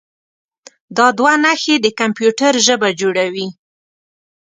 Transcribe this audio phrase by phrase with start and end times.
[0.97, 3.47] دا دوه نښې د کمپیوټر ژبه جوړوي.